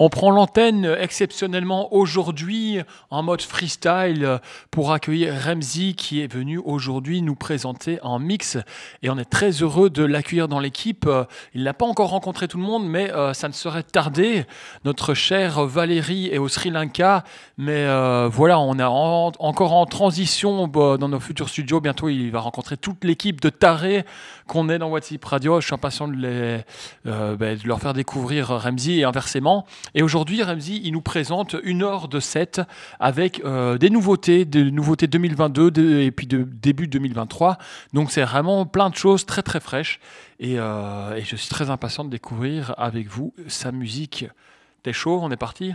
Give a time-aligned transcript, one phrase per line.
[0.00, 2.78] On prend l'antenne exceptionnellement aujourd'hui
[3.10, 4.38] en mode freestyle
[4.70, 8.58] pour accueillir Remzi qui est venu aujourd'hui nous présenter en mix
[9.02, 11.10] et on est très heureux de l'accueillir dans l'équipe.
[11.52, 14.46] Il n'a pas encore rencontré tout le monde mais euh, ça ne serait tardé.
[14.84, 17.24] Notre chère Valérie est au Sri Lanka
[17.56, 21.80] mais euh, voilà on est encore en transition bah, dans nos futurs studios.
[21.80, 24.04] Bientôt il va rencontrer toute l'équipe de tarés
[24.46, 25.60] qu'on est dans WhatsApp Radio.
[25.60, 26.64] Je suis impatient de, les,
[27.06, 29.66] euh, de leur faire découvrir Remzi et inversement.
[29.94, 32.60] Et aujourd'hui, Ramzi, il nous présente une heure de set
[33.00, 37.58] avec euh, des nouveautés, des nouveautés 2022 et puis de début 2023.
[37.92, 40.00] Donc c'est vraiment plein de choses très très fraîches.
[40.40, 44.26] Et, euh, et je suis très impatient de découvrir avec vous sa musique.
[44.82, 45.18] T'es chaud?
[45.22, 45.74] On est parti?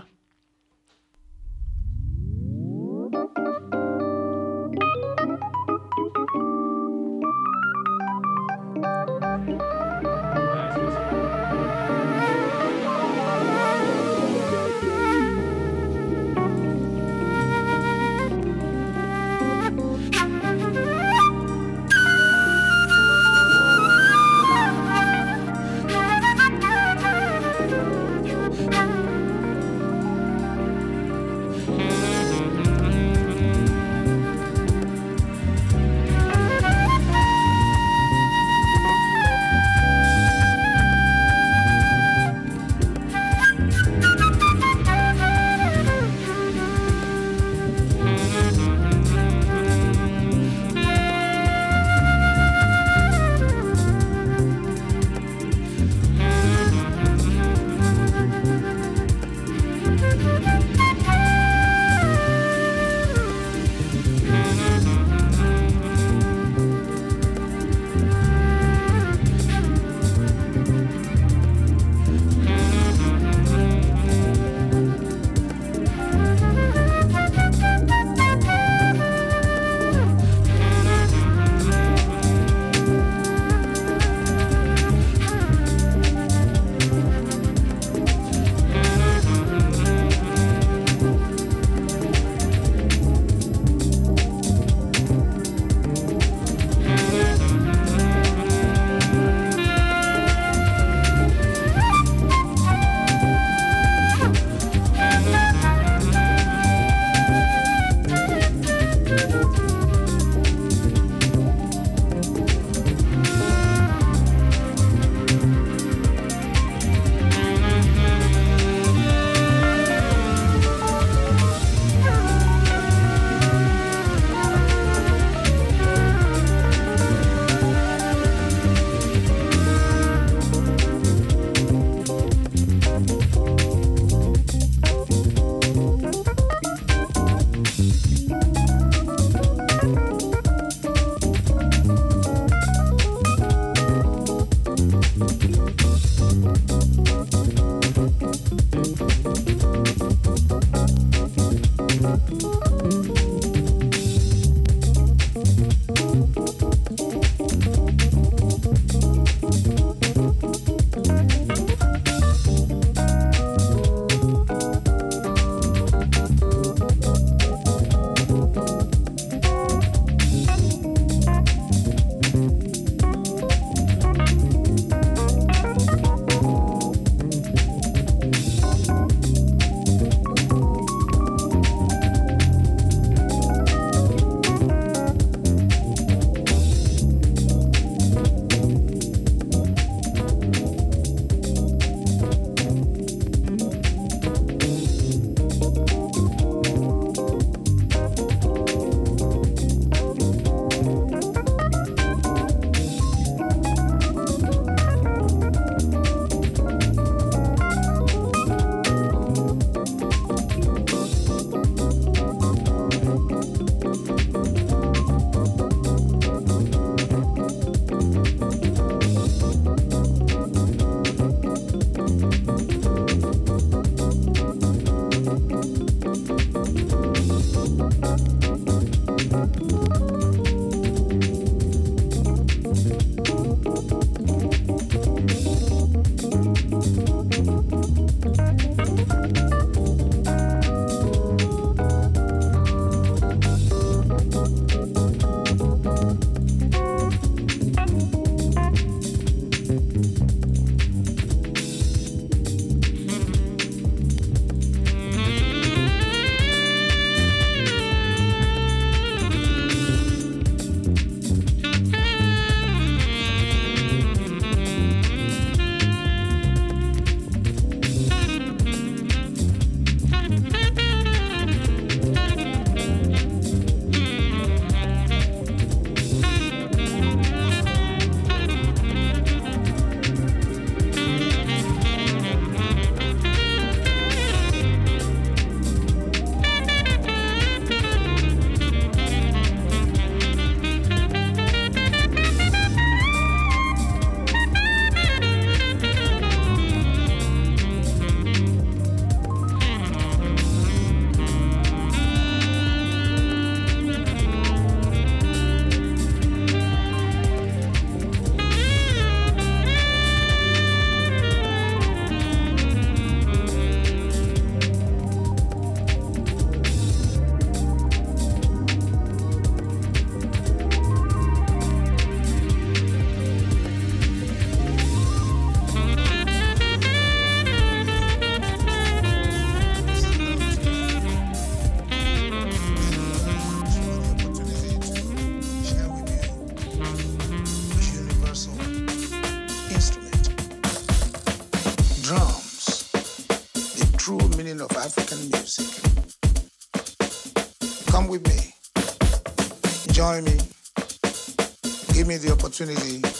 [352.53, 353.12] Opportunity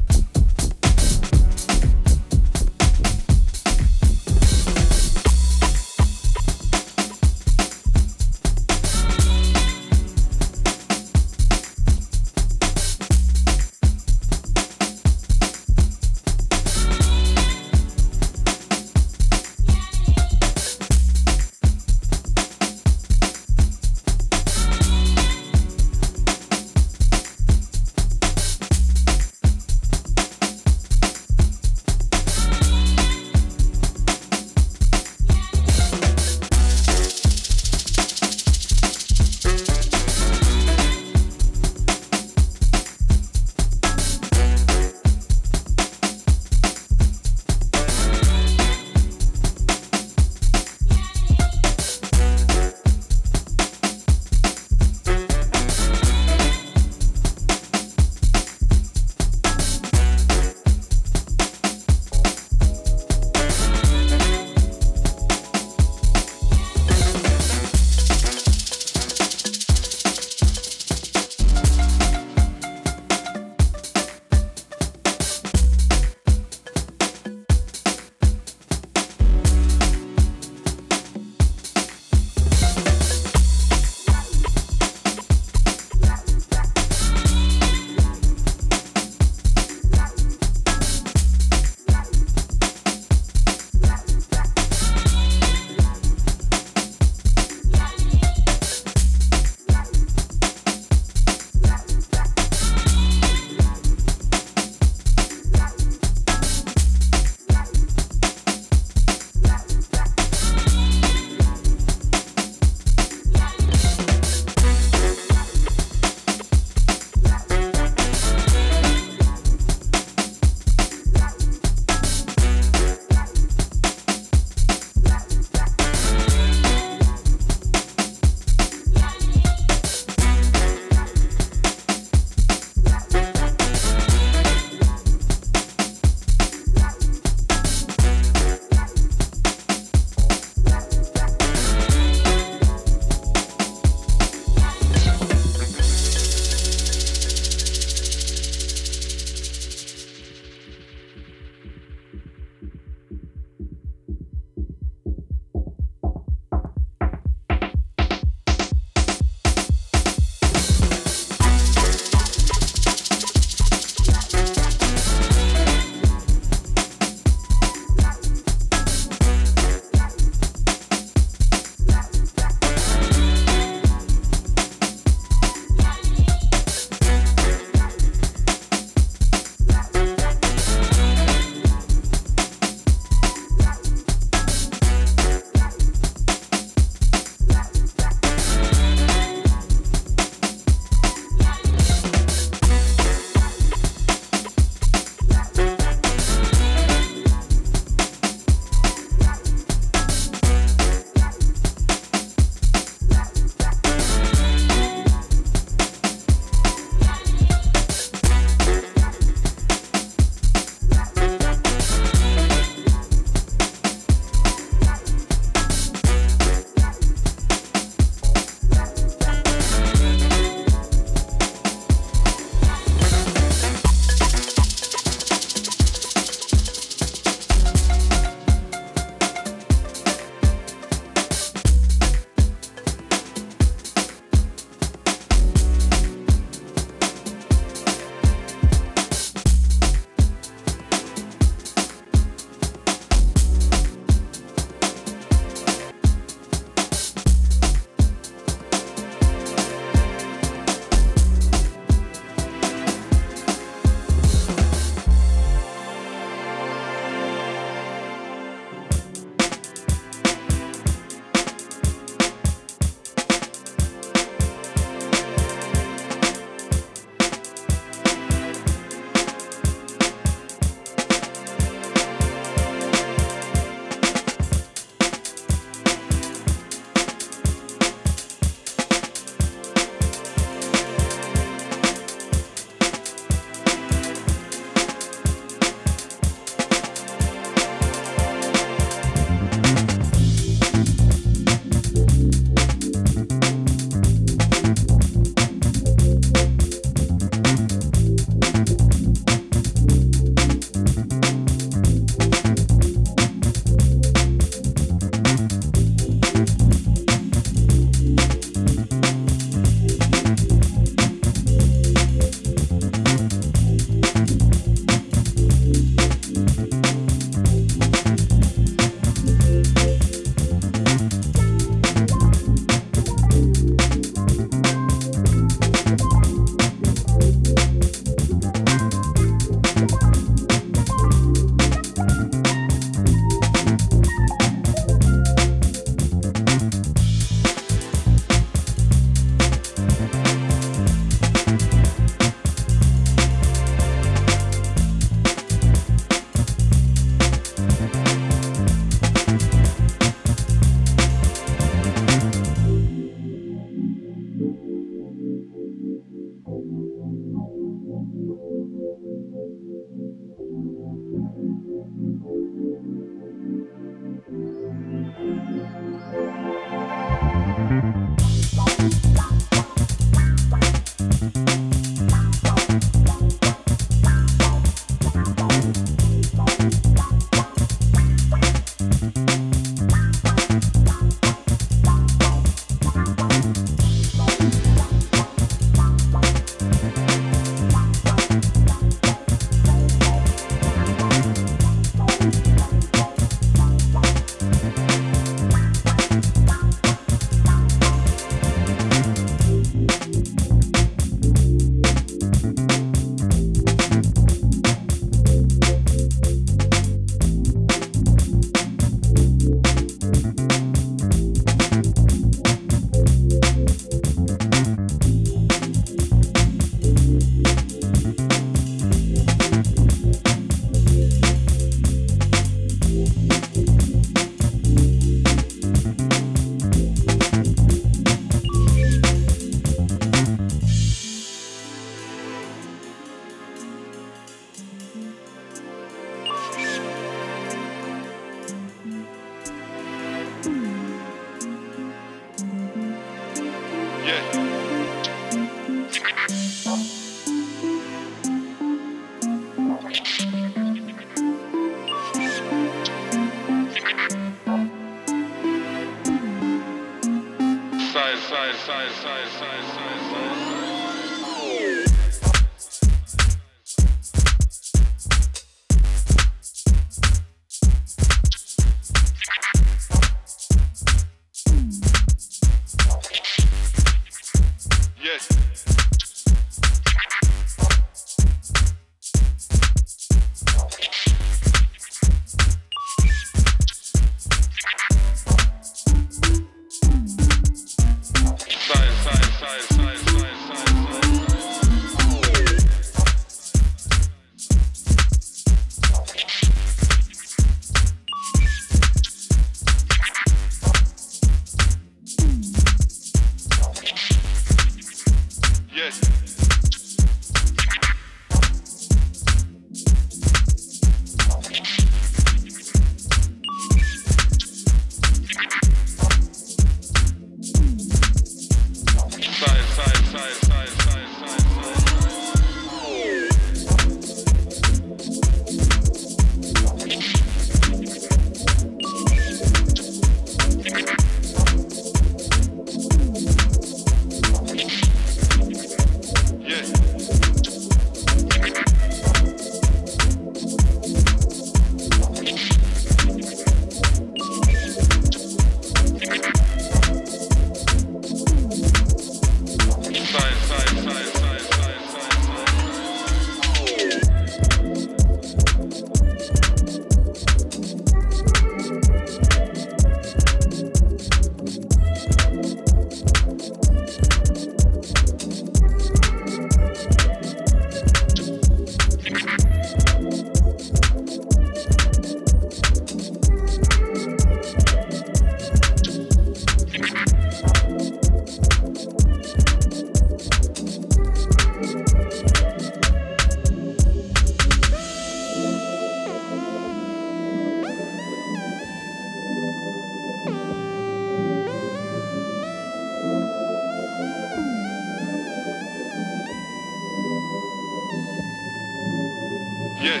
[599.84, 600.00] Side,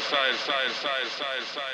[0.00, 1.71] side, side, side, side, side.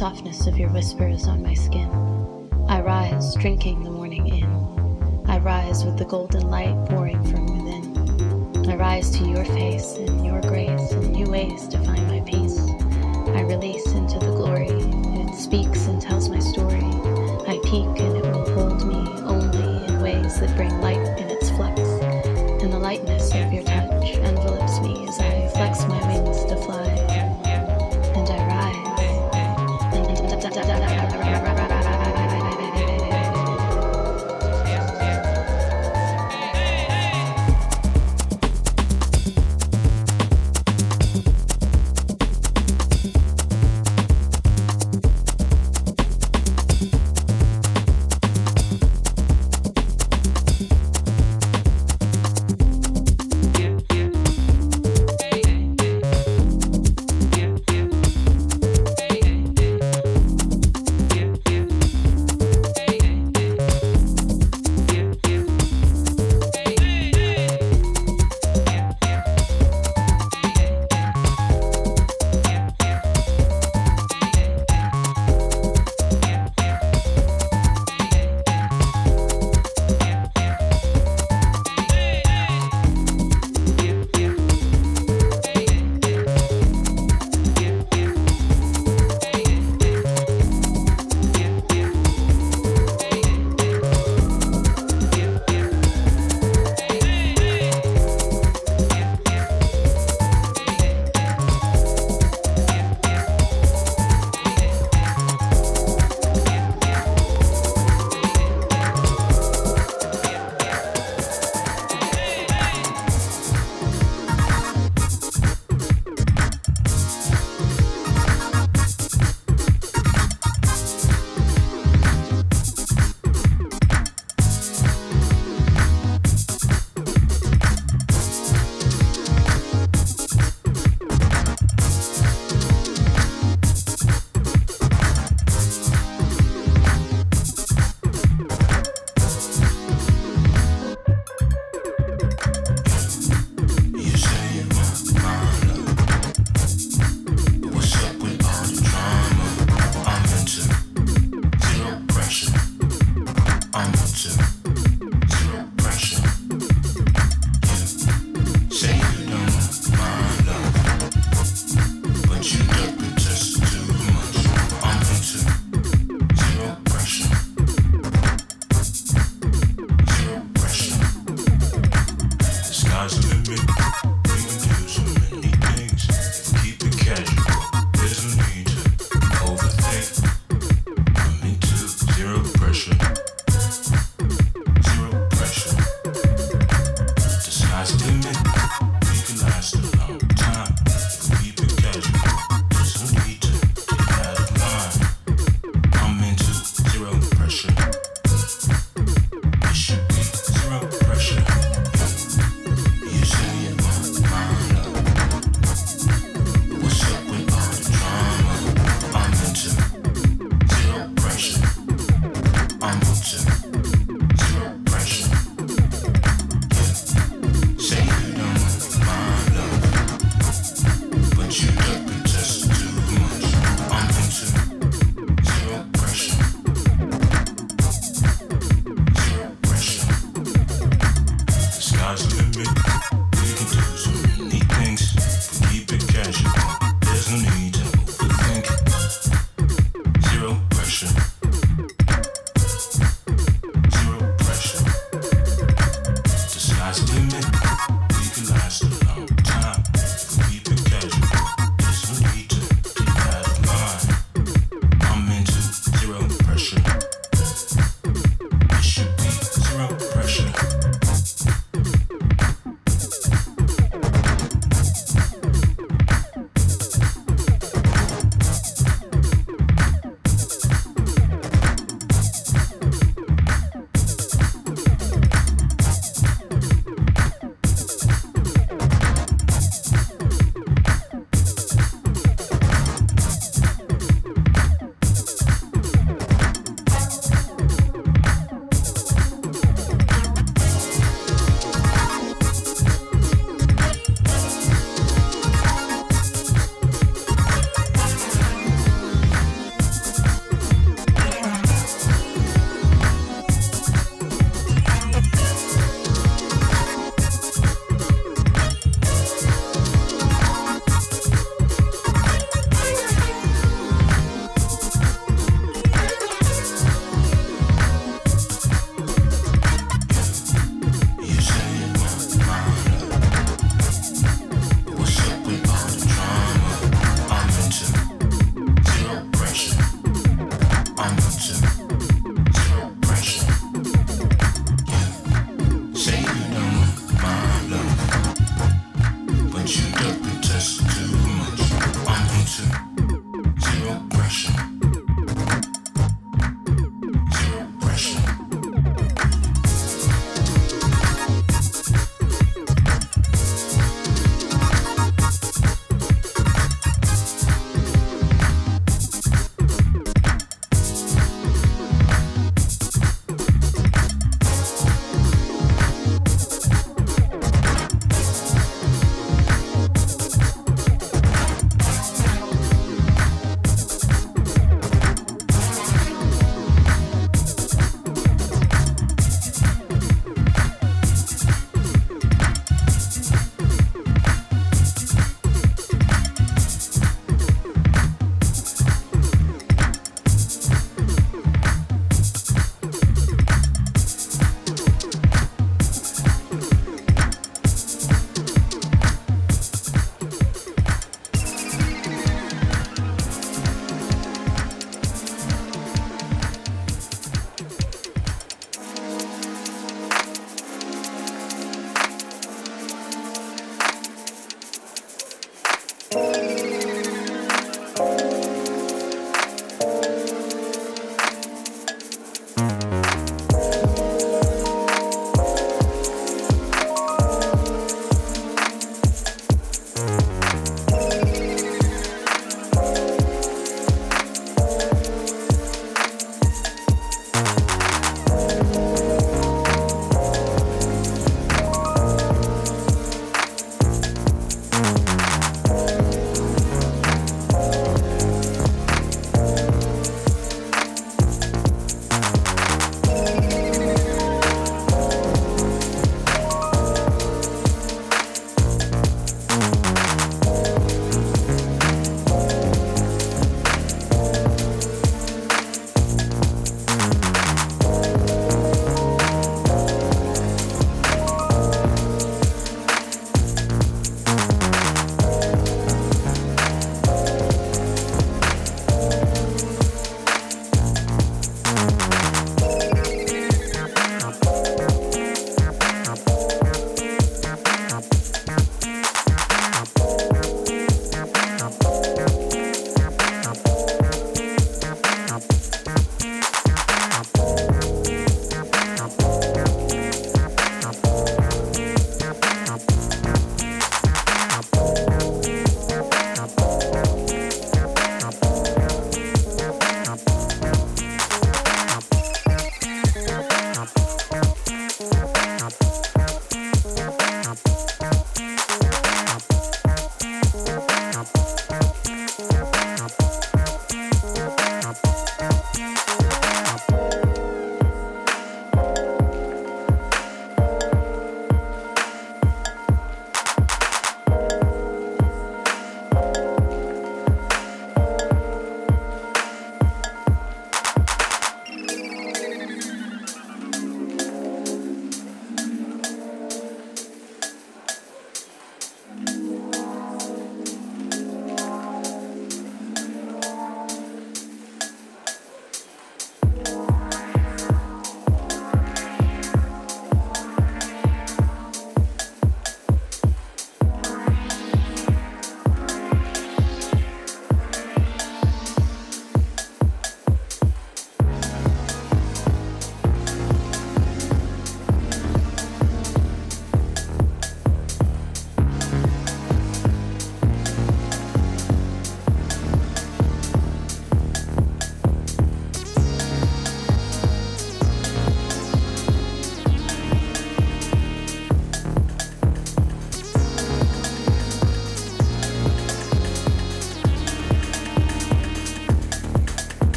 [0.00, 1.86] Softness of your whispers on my skin.
[2.70, 5.24] I rise, drinking the morning in.
[5.26, 8.66] I rise with the golden light pouring from within.
[8.70, 12.58] I rise to your face and your grace and new ways to find my peace.
[13.36, 14.70] I release into the glory.
[14.70, 15.84] It speaks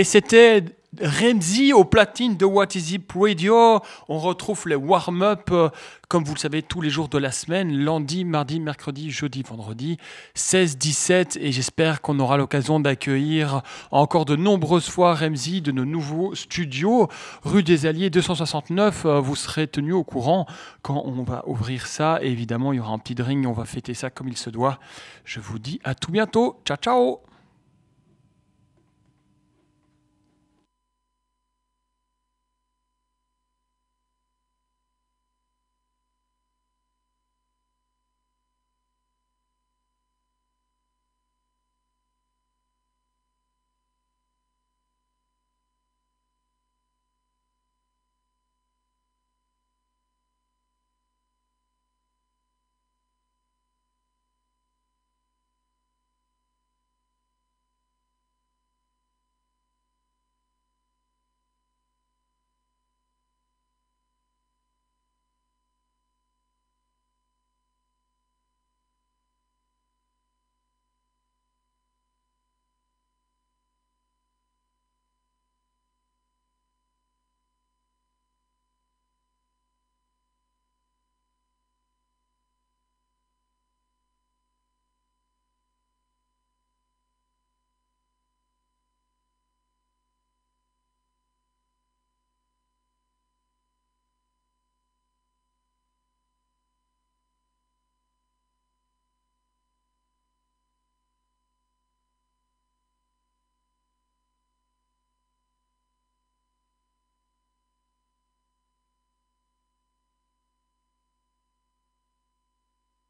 [0.00, 0.64] Et c'était
[0.98, 3.80] Remzi au platine de What Is It Radio.
[4.08, 5.68] On retrouve les warm-up, euh,
[6.08, 9.98] comme vous le savez, tous les jours de la semaine, lundi, mardi, mercredi, jeudi, vendredi,
[10.32, 11.38] 16, 17.
[11.38, 17.08] Et j'espère qu'on aura l'occasion d'accueillir encore de nombreuses fois Remzi de nos nouveaux studios.
[17.44, 20.46] Rue des Alliés 269, euh, vous serez tenu au courant
[20.80, 22.20] quand on va ouvrir ça.
[22.22, 24.78] Évidemment, il y aura un petit drink, on va fêter ça comme il se doit.
[25.26, 26.58] Je vous dis à tout bientôt.
[26.64, 27.29] Ciao, ciao